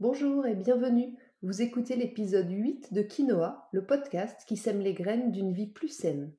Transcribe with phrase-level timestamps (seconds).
[0.00, 1.16] Bonjour et bienvenue.
[1.42, 5.88] Vous écoutez l'épisode 8 de Quinoa, le podcast qui sème les graines d'une vie plus
[5.88, 6.32] saine.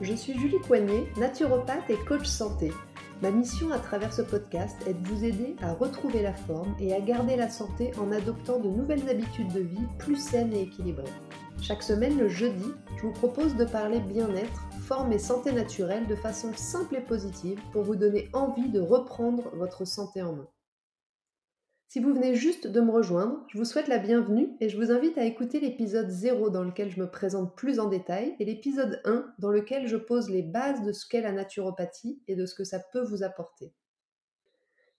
[0.00, 2.72] Je suis Julie Coignet, naturopathe et coach santé.
[3.22, 6.92] Ma mission à travers ce podcast est de vous aider à retrouver la forme et
[6.92, 11.04] à garder la santé en adoptant de nouvelles habitudes de vie plus saines et équilibrées.
[11.60, 16.16] Chaque semaine, le jeudi, je vous propose de parler bien-être, forme et santé naturelle de
[16.16, 20.48] façon simple et positive pour vous donner envie de reprendre votre santé en main.
[21.92, 24.90] Si vous venez juste de me rejoindre, je vous souhaite la bienvenue et je vous
[24.90, 29.02] invite à écouter l'épisode 0 dans lequel je me présente plus en détail et l'épisode
[29.04, 32.54] 1 dans lequel je pose les bases de ce qu'est la naturopathie et de ce
[32.54, 33.74] que ça peut vous apporter.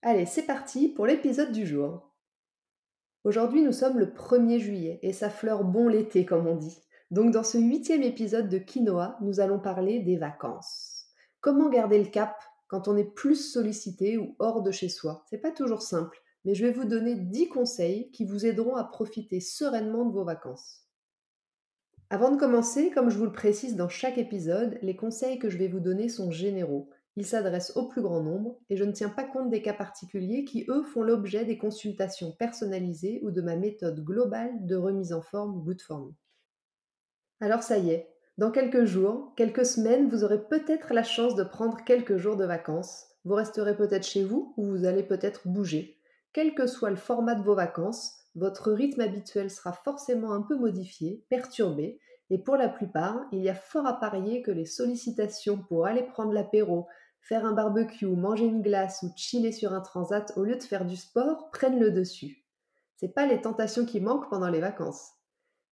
[0.02, 2.14] Allez, c'est parti pour l'épisode du jour.
[3.24, 6.78] Aujourd'hui, nous sommes le 1er juillet et ça fleure bon l'été comme on dit.
[7.10, 11.06] Donc dans ce huitième épisode de Quinoa, nous allons parler des vacances.
[11.40, 12.36] Comment garder le cap
[12.68, 15.24] quand on est plus sollicité ou hors de chez soi?
[15.28, 18.84] C'est pas toujours simple mais je vais vous donner 10 conseils qui vous aideront à
[18.84, 20.82] profiter sereinement de vos vacances.
[22.10, 25.58] Avant de commencer, comme je vous le précise dans chaque épisode, les conseils que je
[25.58, 26.90] vais vous donner sont généraux.
[27.16, 30.44] Ils s'adressent au plus grand nombre et je ne tiens pas compte des cas particuliers
[30.44, 35.22] qui, eux, font l'objet des consultations personnalisées ou de ma méthode globale de remise en
[35.22, 36.14] forme Good Form.
[37.40, 41.44] Alors ça y est, dans quelques jours, quelques semaines, vous aurez peut-être la chance de
[41.44, 43.06] prendre quelques jours de vacances.
[43.24, 46.00] Vous resterez peut-être chez vous ou vous allez peut-être bouger.
[46.34, 50.56] Quel que soit le format de vos vacances, votre rythme habituel sera forcément un peu
[50.56, 55.62] modifié, perturbé, et pour la plupart, il y a fort à parier que les sollicitations
[55.62, 56.88] pour aller prendre l'apéro,
[57.20, 60.84] faire un barbecue, manger une glace ou chiller sur un transat au lieu de faire
[60.84, 62.44] du sport prennent le dessus.
[62.96, 65.12] C'est pas les tentations qui manquent pendant les vacances.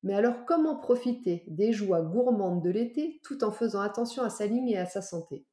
[0.04, 4.46] Mais alors comment profiter des joies gourmandes de l'été tout en faisant attention à sa
[4.46, 5.44] ligne et à sa santé?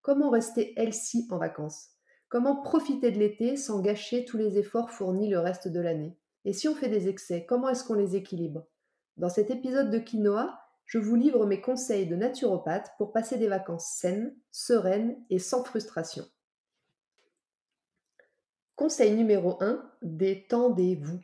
[0.00, 1.97] Comment rester healthy en vacances?
[2.28, 6.14] Comment profiter de l'été sans gâcher tous les efforts fournis le reste de l'année?
[6.44, 8.66] Et si on fait des excès, comment est-ce qu'on les équilibre?
[9.16, 13.48] Dans cet épisode de Quinoa, je vous livre mes conseils de naturopathe pour passer des
[13.48, 16.26] vacances saines, sereines et sans frustration.
[18.76, 21.20] Conseil numéro 1, détendez-vous.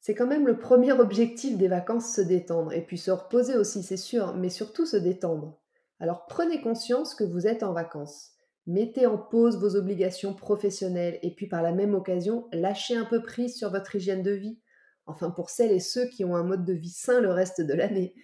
[0.00, 3.82] C'est quand même le premier objectif des vacances, se détendre, et puis se reposer aussi,
[3.82, 5.58] c'est sûr, mais surtout se détendre.
[5.98, 8.35] Alors prenez conscience que vous êtes en vacances.
[8.66, 13.22] Mettez en pause vos obligations professionnelles et puis par la même occasion, lâchez un peu
[13.22, 14.58] prise sur votre hygiène de vie.
[15.06, 17.74] Enfin pour celles et ceux qui ont un mode de vie sain le reste de
[17.74, 18.14] l'année.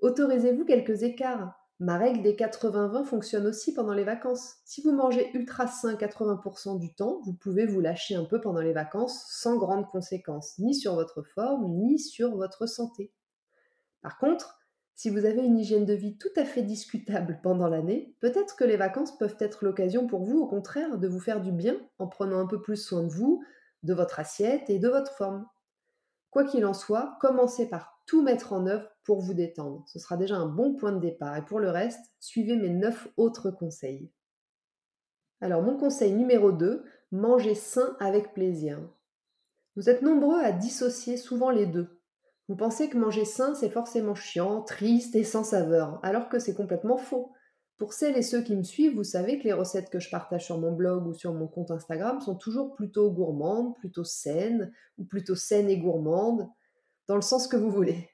[0.00, 1.54] Autorisez-vous quelques écarts.
[1.80, 4.56] Ma règle des 80-20 fonctionne aussi pendant les vacances.
[4.64, 8.60] Si vous mangez ultra sain 80% du temps, vous pouvez vous lâcher un peu pendant
[8.60, 13.12] les vacances sans grandes conséquences, ni sur votre forme, ni sur votre santé.
[14.02, 14.63] Par contre,
[14.94, 18.64] si vous avez une hygiène de vie tout à fait discutable pendant l'année, peut-être que
[18.64, 22.06] les vacances peuvent être l'occasion pour vous, au contraire, de vous faire du bien en
[22.06, 23.42] prenant un peu plus soin de vous,
[23.82, 25.46] de votre assiette et de votre forme.
[26.30, 29.84] Quoi qu'il en soit, commencez par tout mettre en œuvre pour vous détendre.
[29.86, 31.36] Ce sera déjà un bon point de départ.
[31.36, 34.10] Et pour le reste, suivez mes 9 autres conseils.
[35.40, 38.80] Alors mon conseil numéro 2, mangez sain avec plaisir.
[39.76, 42.00] Vous êtes nombreux à dissocier souvent les deux.
[42.48, 46.54] Vous pensez que manger sain, c'est forcément chiant, triste et sans saveur, alors que c'est
[46.54, 47.32] complètement faux.
[47.78, 50.44] Pour celles et ceux qui me suivent, vous savez que les recettes que je partage
[50.44, 55.04] sur mon blog ou sur mon compte Instagram sont toujours plutôt gourmandes, plutôt saines, ou
[55.04, 56.48] plutôt saines et gourmandes,
[57.08, 58.10] dans le sens que vous voulez.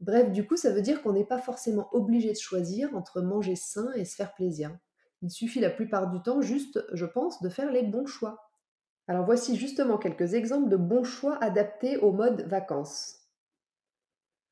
[0.00, 3.56] Bref, du coup, ça veut dire qu'on n'est pas forcément obligé de choisir entre manger
[3.56, 4.76] sain et se faire plaisir.
[5.22, 8.50] Il suffit la plupart du temps juste, je pense, de faire les bons choix.
[9.08, 13.19] Alors voici justement quelques exemples de bons choix adaptés au mode vacances.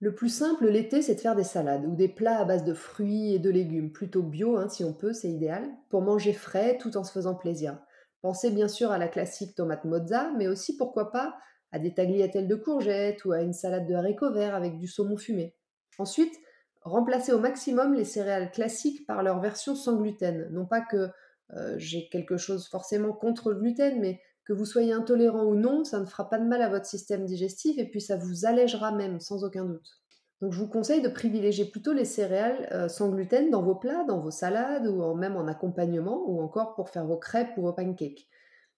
[0.01, 2.75] Le plus simple l'été, c'est de faire des salades ou des plats à base de
[2.75, 6.79] fruits et de légumes, plutôt bio hein, si on peut, c'est idéal, pour manger frais
[6.79, 7.79] tout en se faisant plaisir.
[8.23, 11.37] Pensez bien sûr à la classique tomate mozza, mais aussi pourquoi pas
[11.73, 15.17] à des tagliatelles de courgettes ou à une salade de haricots verts avec du saumon
[15.17, 15.57] fumé.
[15.99, 16.35] Ensuite,
[16.83, 20.49] remplacez au maximum les céréales classiques par leur version sans gluten.
[20.51, 21.09] Non pas que
[21.55, 25.85] euh, j'ai quelque chose forcément contre le gluten, mais que vous soyez intolérant ou non,
[25.85, 28.93] ça ne fera pas de mal à votre système digestif et puis ça vous allégera
[28.93, 30.01] même, sans aucun doute.
[30.41, 34.05] Donc je vous conseille de privilégier plutôt les céréales euh, sans gluten dans vos plats,
[34.09, 37.75] dans vos salades ou même en accompagnement ou encore pour faire vos crêpes ou vos
[37.75, 38.27] pancakes.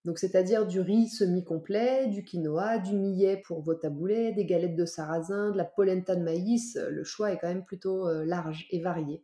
[0.05, 4.87] Donc c'est-à-dire du riz semi-complet, du quinoa, du millet pour vos taboulets, des galettes de
[4.87, 8.81] sarrasin, de la polenta de maïs, le choix est quand même plutôt euh, large et
[8.81, 9.23] varié.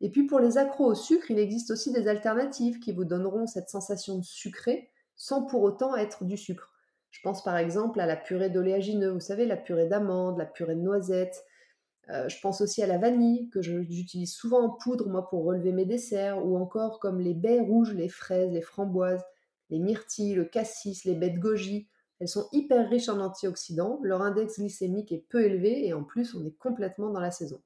[0.00, 3.46] Et puis pour les accros au sucre, il existe aussi des alternatives qui vous donneront
[3.46, 6.70] cette sensation de sucré sans pour autant être du sucre.
[7.10, 10.76] Je pense par exemple à la purée d'oléagineux, vous savez, la purée d'amandes, la purée
[10.76, 11.44] de noisettes,
[12.08, 15.72] Euh, je pense aussi à la vanille, que j'utilise souvent en poudre, moi, pour relever
[15.72, 19.24] mes desserts, ou encore comme les baies rouges, les fraises, les framboises,
[19.70, 21.88] les myrtilles, le cassis, les baies de goji.
[22.20, 26.34] Elles sont hyper riches en antioxydants, leur index glycémique est peu élevé et en plus
[26.34, 27.60] on est complètement dans la saison.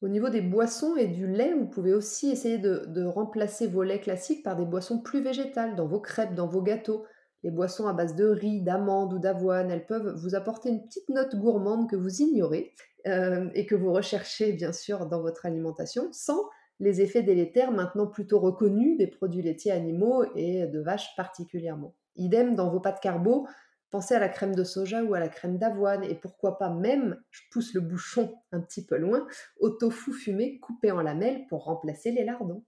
[0.00, 4.02] Au niveau des boissons et du lait, vous pouvez aussi essayer de, remplacer vos laits
[4.02, 7.04] classiques par des boissons plus végétales, dans vos crêpes, dans vos gâteaux.
[7.42, 11.08] Les boissons à base de riz, d'amandes ou d'avoine, elles peuvent vous apporter une petite
[11.08, 12.72] note gourmande que vous ignorez
[13.06, 16.42] euh, et que vous recherchez bien sûr dans votre alimentation, sans
[16.80, 21.94] les effets délétères maintenant plutôt reconnus des produits laitiers animaux et de vaches particulièrement.
[22.16, 23.46] Idem dans vos pâtes carbo,
[23.90, 27.20] pensez à la crème de soja ou à la crème d'avoine et pourquoi pas même,
[27.30, 29.26] je pousse le bouchon un petit peu loin,
[29.60, 32.64] au tofu fumé coupé en lamelles pour remplacer les lardons.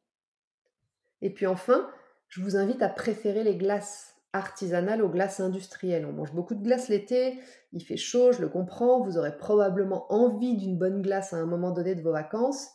[1.22, 1.90] Et puis enfin,
[2.28, 6.06] je vous invite à préférer les glaces artisanales aux glaces industrielles.
[6.06, 7.38] On mange beaucoup de glace l'été,
[7.72, 11.46] il fait chaud, je le comprends, vous aurez probablement envie d'une bonne glace à un
[11.46, 12.68] moment donné de vos vacances,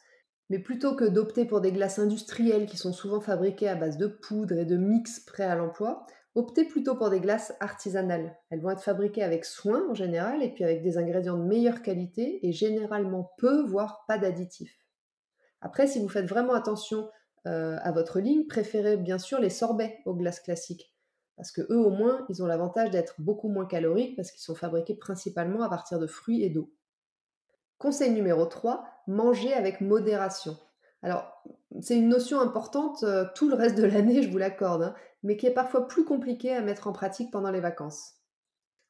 [0.50, 4.08] mais plutôt que d'opter pour des glaces industrielles qui sont souvent fabriquées à base de
[4.08, 6.06] poudre et de mix prêts à l'emploi,
[6.36, 8.38] optez plutôt pour des glaces artisanales.
[8.50, 11.82] Elles vont être fabriquées avec soin en général et puis avec des ingrédients de meilleure
[11.82, 14.78] qualité et généralement peu, voire pas d'additifs.
[15.62, 17.10] Après, si vous faites vraiment attention
[17.48, 20.94] euh, à votre ligne, préférez bien sûr les sorbets aux glaces classiques.
[21.38, 24.56] Parce que eux, au moins, ils ont l'avantage d'être beaucoup moins caloriques parce qu'ils sont
[24.56, 26.72] fabriqués principalement à partir de fruits et d'eau.
[27.78, 30.58] Conseil numéro 3, manger avec modération.
[31.02, 31.44] Alors,
[31.82, 35.38] c'est une notion importante euh, tout le reste de l'année, je vous l'accorde, hein, mais
[35.38, 38.14] qui est parfois plus compliquée à mettre en pratique pendant les vacances.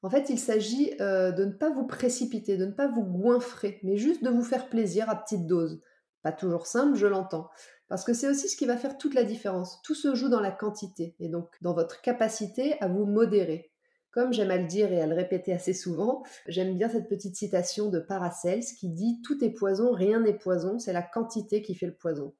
[0.03, 3.79] En fait, il s'agit euh, de ne pas vous précipiter, de ne pas vous goinfrer,
[3.83, 5.81] mais juste de vous faire plaisir à petite dose.
[6.21, 7.49] Pas toujours simple, je l'entends,
[7.87, 9.81] parce que c'est aussi ce qui va faire toute la différence.
[9.81, 13.71] Tout se joue dans la quantité, et donc dans votre capacité à vous modérer.
[14.11, 17.35] Comme j'aime à le dire et à le répéter assez souvent, j'aime bien cette petite
[17.35, 21.75] citation de Paracels qui dit Tout est poison, rien n'est poison, c'est la quantité qui
[21.75, 22.33] fait le poison.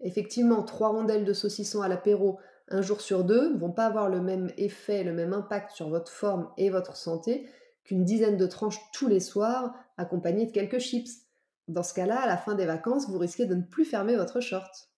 [0.00, 4.08] Effectivement, trois rondelles de saucisson à l'apéro un jour sur deux ne vont pas avoir
[4.08, 7.48] le même effet, le même impact sur votre forme et votre santé
[7.84, 11.22] qu'une dizaine de tranches tous les soirs accompagnées de quelques chips.
[11.68, 14.40] Dans ce cas-là, à la fin des vacances, vous risquez de ne plus fermer votre
[14.40, 14.90] short.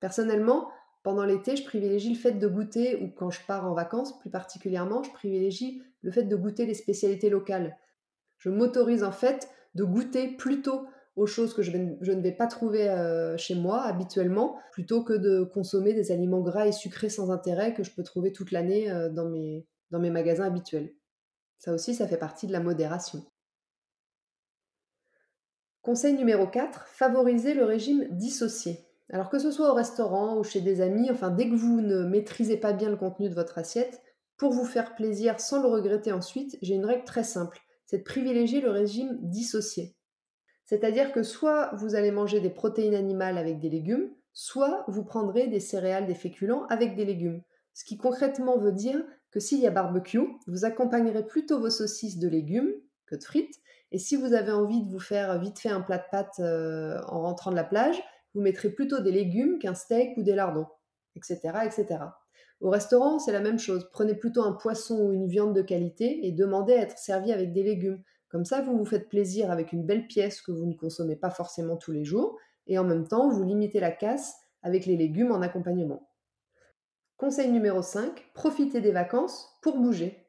[0.00, 0.70] Personnellement,
[1.02, 4.30] pendant l'été, je privilégie le fait de goûter, ou quand je pars en vacances plus
[4.30, 7.76] particulièrement, je privilégie le fait de goûter les spécialités locales.
[8.38, 10.86] Je m'autorise en fait de goûter plutôt
[11.16, 15.42] aux choses que je, ne vais pas trouver euh, chez moi habituellement, plutôt que de
[15.44, 19.08] consommer des aliments gras et sucrés sans intérêt que je peux trouver toute l'année euh,
[19.10, 20.94] dans, mes, magasins habituels.
[21.58, 23.24] Ça aussi, ça fait partie de la modération.
[25.82, 28.86] Conseil numéro 4, favoriser le régime dissocié.
[29.12, 32.04] Alors que ce soit au restaurant ou chez des amis, enfin dès que vous ne
[32.04, 34.00] maîtrisez pas bien le contenu de votre assiette,
[34.36, 38.04] pour vous faire plaisir sans le regretter ensuite, j'ai une règle très simple, c'est de
[38.04, 39.96] privilégier le régime dissocié.
[40.70, 45.48] C'est-à-dire que soit vous allez manger des protéines animales avec des légumes, soit vous prendrez
[45.48, 47.42] des céréales, des féculents avec des légumes.
[47.74, 49.02] Ce qui concrètement veut dire
[49.32, 52.70] que s'il y a barbecue, vous accompagnerez plutôt vos saucisses de légumes
[53.06, 53.56] que de frites.
[53.90, 57.00] Et si vous avez envie de vous faire vite fait un plat de pâtes euh,
[57.08, 58.00] en rentrant de la plage,
[58.36, 60.68] vous mettrez plutôt des légumes qu'un steak ou des lardons,
[61.16, 61.98] etc., etc.
[62.60, 63.88] Au restaurant, c'est la même chose.
[63.90, 67.52] Prenez plutôt un poisson ou une viande de qualité et demandez à être servi avec
[67.52, 68.04] des légumes.
[68.30, 71.30] Comme ça, vous vous faites plaisir avec une belle pièce que vous ne consommez pas
[71.30, 75.32] forcément tous les jours et en même temps, vous limitez la casse avec les légumes
[75.32, 76.08] en accompagnement.
[77.16, 80.26] Conseil numéro 5, profitez des vacances pour bouger.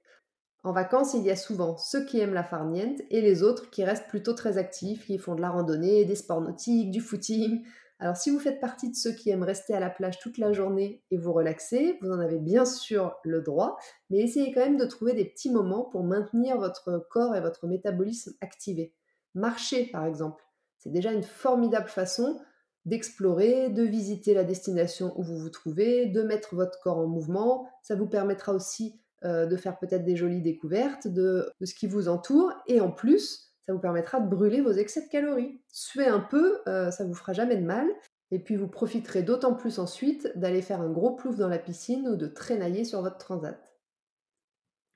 [0.63, 3.83] En vacances, il y a souvent ceux qui aiment la farniente et les autres qui
[3.83, 7.63] restent plutôt très actifs, qui font de la randonnée, des sports nautiques, du footing,
[8.01, 10.51] alors si vous faites partie de ceux qui aiment rester à la plage toute la
[10.51, 13.77] journée et vous relaxer, vous en avez bien sûr le droit,
[14.09, 17.67] mais essayez quand même de trouver des petits moments pour maintenir votre corps et votre
[17.67, 18.95] métabolisme activés.
[19.35, 20.43] Marcher par exemple,
[20.79, 22.41] c'est déjà une formidable façon
[22.85, 27.69] d'explorer, de visiter la destination où vous vous trouvez, de mettre votre corps en mouvement.
[27.83, 31.85] Ça vous permettra aussi euh, de faire peut-être des jolies découvertes de, de ce qui
[31.85, 35.61] vous entoure et en plus vous permettra de brûler vos excès de calories.
[35.67, 37.87] Suez un peu, euh, ça vous fera jamais de mal.
[38.31, 42.07] Et puis vous profiterez d'autant plus ensuite d'aller faire un gros plouf dans la piscine
[42.07, 43.59] ou de traînailler sur votre transat.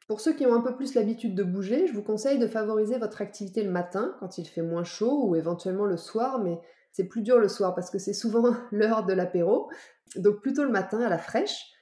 [0.08, 2.98] Pour ceux qui ont un peu plus l'habitude de bouger, je vous conseille de favoriser
[2.98, 6.60] votre activité le matin quand il fait moins chaud ou éventuellement le soir, mais
[6.92, 9.70] c'est plus dur le soir parce que c'est souvent l'heure de l'apéro.
[10.16, 11.75] Donc plutôt le matin à la fraîche.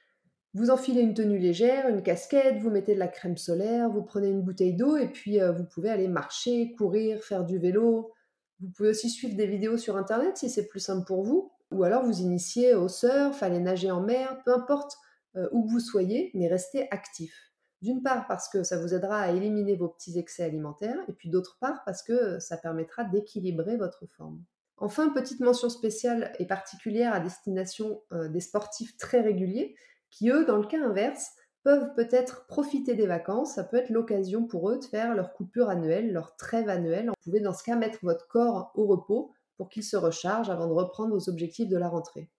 [0.54, 4.28] Vous enfilez une tenue légère, une casquette, vous mettez de la crème solaire, vous prenez
[4.28, 8.12] une bouteille d'eau et puis euh, vous pouvez aller marcher, courir, faire du vélo.
[8.60, 11.50] Vous pouvez aussi suivre des vidéos sur internet si c'est plus simple pour vous.
[11.72, 14.96] Ou alors vous initier au surf, aller nager en mer, peu importe
[15.34, 17.52] euh, où vous soyez, mais restez actif.
[17.82, 21.30] D'une part parce que ça vous aidera à éliminer vos petits excès alimentaires, et puis
[21.30, 24.44] d'autre part parce que ça permettra d'équilibrer votre forme.
[24.76, 29.74] Enfin, petite mention spéciale et particulière à destination euh, des sportifs très réguliers,
[30.14, 31.32] qui eux, dans le cas inverse,
[31.64, 33.54] peuvent peut-être profiter des vacances.
[33.54, 37.08] Ça peut être l'occasion pour eux de faire leur coupure annuelle, leur trêve annuelle.
[37.08, 40.68] Vous pouvez dans ce cas mettre votre corps au repos pour qu'il se recharge avant
[40.68, 42.30] de reprendre vos objectifs de la rentrée.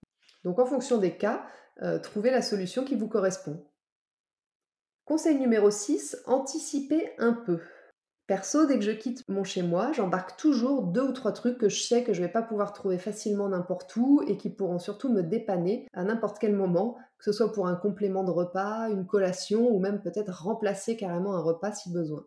[0.44, 1.46] Donc en fonction des cas,
[1.82, 3.66] euh, trouvez la solution qui vous correspond.
[5.04, 7.60] Conseil numéro 6, anticipez un peu.
[8.28, 11.70] Perso, dès que je quitte mon chez moi, j'embarque toujours deux ou trois trucs que
[11.70, 15.14] je sais que je vais pas pouvoir trouver facilement n'importe où et qui pourront surtout
[15.14, 19.06] me dépanner à n'importe quel moment, que ce soit pour un complément de repas, une
[19.06, 22.26] collation ou même peut-être remplacer carrément un repas si besoin.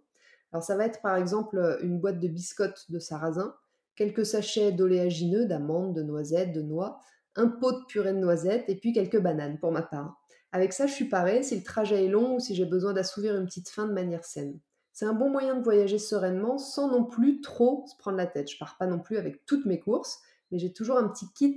[0.52, 3.56] Alors ça va être par exemple une boîte de biscottes de sarrasin,
[3.96, 7.00] quelques sachets d'oléagineux, d'amandes, de noisettes, de noix,
[7.34, 10.16] un pot de purée de noisettes et puis quelques bananes pour ma part.
[10.52, 13.34] Avec ça, je suis parée si le trajet est long ou si j'ai besoin d'assouvir
[13.36, 14.60] une petite faim de manière saine.
[14.98, 18.50] C'est un bon moyen de voyager sereinement sans non plus trop se prendre la tête.
[18.50, 20.18] Je pars pas non plus avec toutes mes courses,
[20.50, 21.56] mais j'ai toujours un petit kit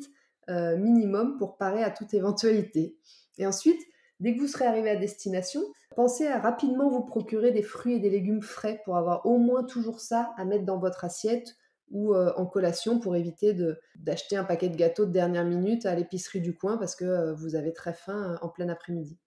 [0.52, 3.00] euh, minimum pour parer à toute éventualité.
[3.40, 3.82] Et ensuite,
[4.20, 5.64] dès que vous serez arrivé à destination,
[5.96, 9.64] pensez à rapidement vous procurer des fruits et des légumes frais pour avoir au moins
[9.64, 11.56] toujours ça à mettre dans votre assiette
[11.90, 13.58] ou euh, en collation pour éviter
[13.96, 17.34] d'acheter un paquet de gâteaux de dernière minute à l'épicerie du coin parce que euh,
[17.34, 19.18] vous avez très faim en plein après-midi.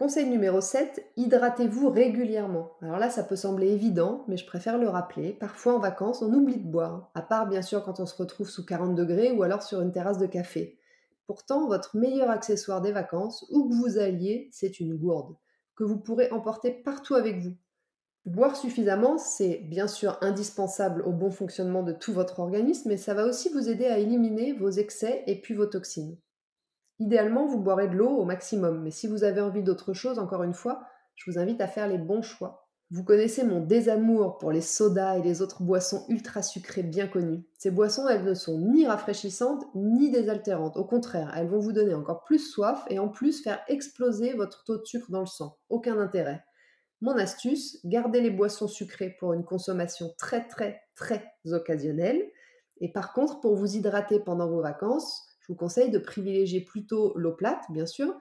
[0.00, 2.70] Conseil numéro 7, hydratez-vous régulièrement.
[2.80, 5.34] Alors là, ça peut sembler évident, mais je préfère le rappeler.
[5.34, 8.48] Parfois en vacances, on oublie de boire, à part bien sûr quand on se retrouve
[8.48, 10.78] sous 40 degrés ou alors sur une terrasse de café.
[11.26, 15.36] Pourtant, votre meilleur accessoire des vacances, où que vous alliez, c'est une gourde,
[15.76, 17.52] que vous pourrez emporter partout avec vous.
[18.24, 23.12] Boire suffisamment, c'est bien sûr indispensable au bon fonctionnement de tout votre organisme, mais ça
[23.12, 26.16] va aussi vous aider à éliminer vos excès et puis vos toxines.
[27.00, 30.42] Idéalement, vous boirez de l'eau au maximum, mais si vous avez envie d'autre chose, encore
[30.42, 30.82] une fois,
[31.16, 32.68] je vous invite à faire les bons choix.
[32.90, 37.46] Vous connaissez mon désamour pour les sodas et les autres boissons ultra sucrées bien connues.
[37.56, 40.76] Ces boissons, elles ne sont ni rafraîchissantes ni désaltérantes.
[40.76, 44.64] Au contraire, elles vont vous donner encore plus soif et en plus faire exploser votre
[44.64, 45.56] taux de sucre dans le sang.
[45.68, 46.44] Aucun intérêt.
[47.00, 52.20] Mon astuce, gardez les boissons sucrées pour une consommation très très très occasionnelle.
[52.80, 57.32] Et par contre, pour vous hydrater pendant vos vacances, vous conseille de privilégier plutôt l'eau
[57.32, 58.14] plate, bien sûr,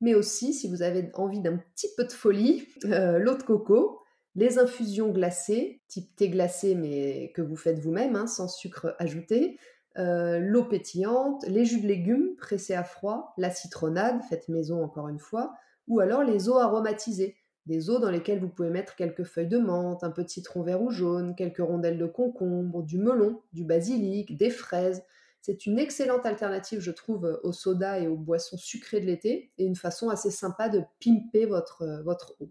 [0.00, 3.98] mais aussi, si vous avez envie d'un petit peu de folie, euh, l'eau de coco,
[4.36, 9.58] les infusions glacées, type thé glacé, mais que vous faites vous-même, hein, sans sucre ajouté,
[9.98, 15.08] euh, l'eau pétillante, les jus de légumes pressés à froid, la citronnade, faite maison encore
[15.08, 15.54] une fois,
[15.88, 17.34] ou alors les eaux aromatisées,
[17.66, 20.62] des eaux dans lesquelles vous pouvez mettre quelques feuilles de menthe, un peu de citron
[20.62, 25.02] vert ou jaune, quelques rondelles de concombre, du melon, du basilic, des fraises,
[25.40, 29.64] c'est une excellente alternative, je trouve, aux sodas et aux boissons sucrées de l'été et
[29.64, 32.50] une façon assez sympa de pimper votre, euh, votre eau.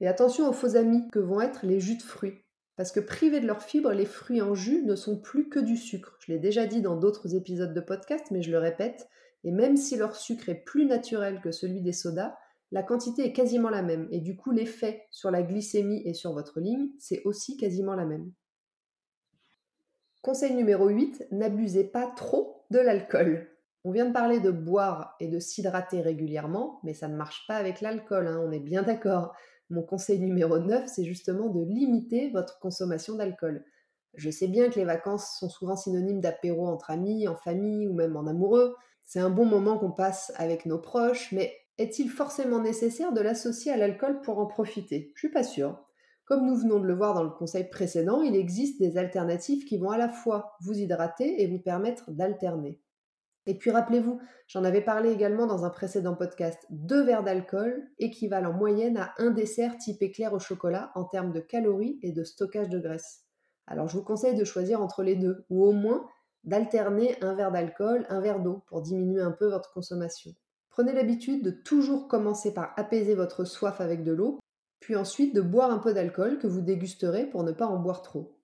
[0.00, 2.42] Et attention aux faux amis que vont être les jus de fruits.
[2.76, 5.76] Parce que privés de leur fibre, les fruits en jus ne sont plus que du
[5.76, 6.16] sucre.
[6.20, 9.08] Je l'ai déjà dit dans d'autres épisodes de podcast, mais je le répète.
[9.44, 12.34] Et même si leur sucre est plus naturel que celui des sodas,
[12.72, 14.08] la quantité est quasiment la même.
[14.10, 18.06] Et du coup, l'effet sur la glycémie et sur votre ligne, c'est aussi quasiment la
[18.06, 18.32] même.
[20.22, 23.48] Conseil numéro 8, n'abusez pas trop de l'alcool.
[23.84, 27.56] On vient de parler de boire et de s'hydrater régulièrement, mais ça ne marche pas
[27.56, 29.34] avec l'alcool, hein, on est bien d'accord.
[29.70, 33.64] Mon conseil numéro 9, c'est justement de limiter votre consommation d'alcool.
[34.12, 37.94] Je sais bien que les vacances sont souvent synonymes d'apéro entre amis, en famille ou
[37.94, 38.76] même en amoureux.
[39.06, 43.72] C'est un bon moment qu'on passe avec nos proches, mais est-il forcément nécessaire de l'associer
[43.72, 45.12] à l'alcool pour en profiter?
[45.14, 45.82] Je suis pas sûre.
[46.30, 49.78] Comme nous venons de le voir dans le conseil précédent, il existe des alternatives qui
[49.78, 52.80] vont à la fois vous hydrater et vous permettre d'alterner.
[53.46, 58.50] Et puis rappelez-vous, j'en avais parlé également dans un précédent podcast, deux verres d'alcool équivalent
[58.50, 62.22] en moyenne à un dessert type éclair au chocolat en termes de calories et de
[62.22, 63.24] stockage de graisse.
[63.66, 66.06] Alors je vous conseille de choisir entre les deux, ou au moins
[66.44, 70.30] d'alterner un verre d'alcool, un verre d'eau, pour diminuer un peu votre consommation.
[70.68, 74.38] Prenez l'habitude de toujours commencer par apaiser votre soif avec de l'eau,
[74.80, 78.02] puis ensuite de boire un peu d'alcool que vous dégusterez pour ne pas en boire
[78.02, 78.36] trop.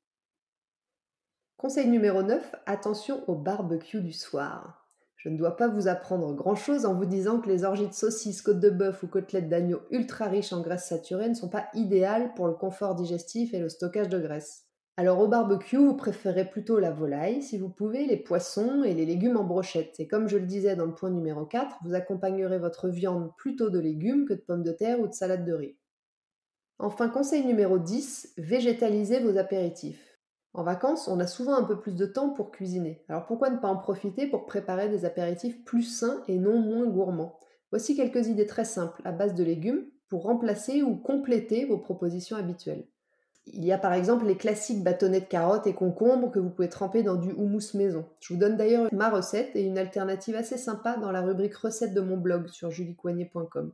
[1.56, 4.86] Conseil numéro 9, attention au barbecue du soir.
[5.16, 8.42] Je ne dois pas vous apprendre grand-chose en vous disant que les orgies de saucisses,
[8.42, 12.34] côtes de bœuf ou côtelettes d'agneau ultra riches en graisse saturée ne sont pas idéales
[12.34, 14.66] pour le confort digestif et le stockage de graisse.
[14.98, 19.04] Alors au barbecue, vous préférez plutôt la volaille, si vous pouvez, les poissons et les
[19.04, 19.98] légumes en brochette.
[19.98, 23.68] Et comme je le disais dans le point numéro 4, vous accompagnerez votre viande plutôt
[23.68, 25.76] de légumes que de pommes de terre ou de salade de riz.
[26.78, 30.18] Enfin, conseil numéro 10, végétalisez vos apéritifs.
[30.52, 33.04] En vacances, on a souvent un peu plus de temps pour cuisiner.
[33.08, 36.86] Alors pourquoi ne pas en profiter pour préparer des apéritifs plus sains et non moins
[36.86, 37.38] gourmands?
[37.70, 42.36] Voici quelques idées très simples à base de légumes, pour remplacer ou compléter vos propositions
[42.36, 42.86] habituelles.
[43.46, 46.68] Il y a par exemple les classiques bâtonnets de carottes et concombres que vous pouvez
[46.68, 48.04] tremper dans du houmous maison.
[48.20, 51.94] Je vous donne d'ailleurs ma recette et une alternative assez sympa dans la rubrique recettes
[51.94, 53.72] de mon blog sur juliecoignet.com.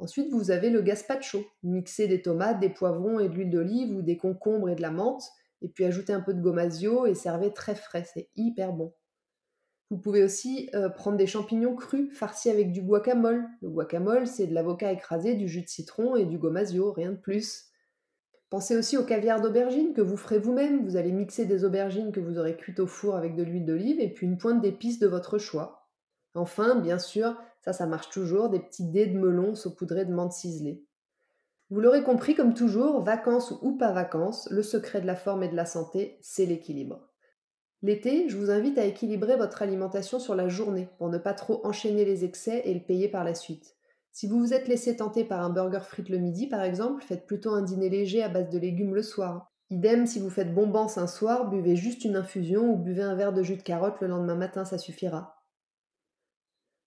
[0.00, 1.44] Ensuite, vous avez le gazpacho.
[1.62, 4.90] Mixez des tomates, des poivrons et de l'huile d'olive ou des concombres et de la
[4.90, 5.22] menthe,
[5.60, 8.94] et puis ajoutez un peu de gomasio et servez très frais, c'est hyper bon.
[9.90, 13.44] Vous pouvez aussi euh, prendre des champignons crus farcis avec du guacamole.
[13.60, 17.16] Le guacamole, c'est de l'avocat écrasé, du jus de citron et du gomasio, rien de
[17.16, 17.66] plus.
[18.48, 20.84] Pensez aussi au caviar d'aubergine que vous ferez vous-même.
[20.84, 24.00] Vous allez mixer des aubergines que vous aurez cuites au four avec de l'huile d'olive
[24.00, 25.79] et puis une pointe d'épices de votre choix.
[26.34, 30.32] Enfin, bien sûr, ça, ça marche toujours, des petits dés de melon saupoudrés de menthe
[30.32, 30.84] ciselée.
[31.70, 35.48] Vous l'aurez compris, comme toujours, vacances ou pas vacances, le secret de la forme et
[35.48, 37.08] de la santé, c'est l'équilibre.
[37.82, 41.64] L'été, je vous invite à équilibrer votre alimentation sur la journée pour ne pas trop
[41.64, 43.76] enchaîner les excès et le payer par la suite.
[44.12, 47.26] Si vous vous êtes laissé tenter par un burger frites le midi, par exemple, faites
[47.26, 49.50] plutôt un dîner léger à base de légumes le soir.
[49.70, 53.32] Idem, si vous faites bombance un soir, buvez juste une infusion ou buvez un verre
[53.32, 55.39] de jus de carotte le lendemain matin, ça suffira.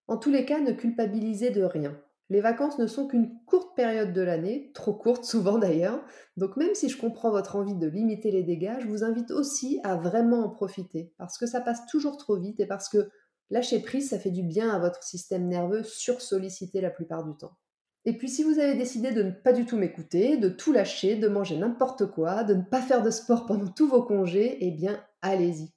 [0.08, 2.00] En tous les cas, ne culpabilisez de rien.
[2.30, 6.04] Les vacances ne sont qu'une courte période de l'année, trop courte souvent d'ailleurs,
[6.38, 9.80] donc même si je comprends votre envie de limiter les dégâts, je vous invite aussi
[9.84, 13.10] à vraiment en profiter, parce que ça passe toujours trop vite et parce que
[13.54, 17.56] Lâcher prise, ça fait du bien à votre système nerveux sursollicité la plupart du temps.
[18.04, 21.16] Et puis si vous avez décidé de ne pas du tout m'écouter, de tout lâcher,
[21.18, 24.72] de manger n'importe quoi, de ne pas faire de sport pendant tous vos congés, eh
[24.72, 25.72] bien allez-y.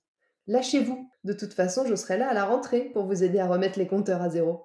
[0.46, 1.10] Lâchez-vous.
[1.24, 3.86] De toute façon, je serai là à la rentrée pour vous aider à remettre les
[3.86, 4.64] compteurs à zéro.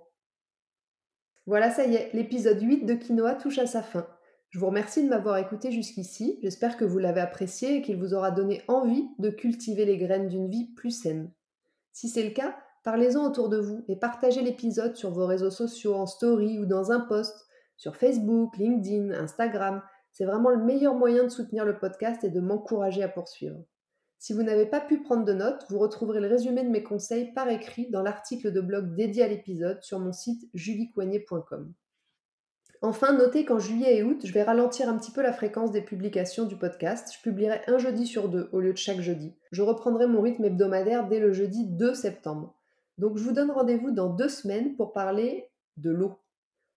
[1.47, 4.07] Voilà, ça y est, l'épisode 8 de Quinoa touche à sa fin.
[4.50, 6.39] Je vous remercie de m'avoir écouté jusqu'ici.
[6.43, 10.27] J'espère que vous l'avez apprécié et qu'il vous aura donné envie de cultiver les graines
[10.27, 11.31] d'une vie plus saine.
[11.93, 15.93] Si c'est le cas, Parlez-en autour de vous et partagez l'épisode sur vos réseaux sociaux,
[15.93, 17.47] en story ou dans un post,
[17.77, 19.83] sur Facebook, LinkedIn, Instagram.
[20.11, 23.63] C'est vraiment le meilleur moyen de soutenir le podcast et de m'encourager à poursuivre.
[24.21, 27.33] Si vous n'avez pas pu prendre de notes, vous retrouverez le résumé de mes conseils
[27.33, 31.74] par écrit dans l'article de blog dédié à l'épisode sur mon site juliecoignet.com.
[32.83, 35.81] Enfin, notez qu'en juillet et août, je vais ralentir un petit peu la fréquence des
[35.81, 37.11] publications du podcast.
[37.17, 39.33] Je publierai un jeudi sur deux au lieu de chaque jeudi.
[39.51, 42.53] Je reprendrai mon rythme hebdomadaire dès le jeudi 2 septembre.
[43.00, 46.19] Donc je vous donne rendez-vous dans deux semaines pour parler de l'eau.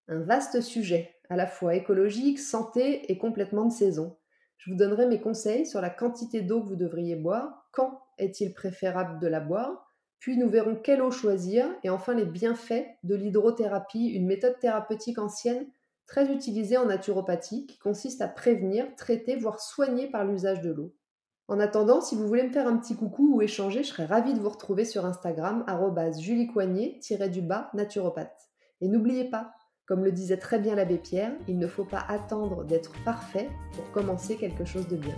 [0.09, 4.17] Un vaste sujet, à la fois écologique, santé et complètement de saison.
[4.59, 8.55] Je vous donnerai mes conseils sur la quantité d'eau que vous devriez boire, quand est-il
[8.55, 9.85] préférable de la boire,
[10.19, 15.19] puis nous verrons quelle eau choisir et enfin les bienfaits de l'hydrothérapie, une méthode thérapeutique
[15.19, 15.67] ancienne
[16.07, 20.95] très utilisée en naturopathie qui consiste à prévenir, traiter, voire soigner par l'usage de l'eau.
[21.47, 24.33] En attendant, si vous voulez me faire un petit coucou ou échanger, je serais ravie
[24.33, 25.65] de vous retrouver sur Instagram,
[26.19, 28.49] juliecoignet-du-bas naturopathe.
[28.81, 29.53] Et n'oubliez pas,
[29.87, 33.91] comme le disait très bien l'abbé Pierre, il ne faut pas attendre d'être parfait pour
[33.91, 35.17] commencer quelque chose de bien.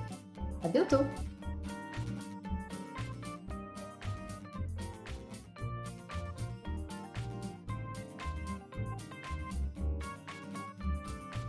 [0.65, 1.05] À bientôt!